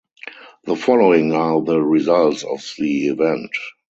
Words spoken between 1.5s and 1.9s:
the